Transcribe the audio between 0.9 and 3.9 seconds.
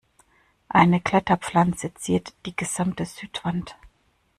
Kletterpflanze ziert die gesamte Südwand.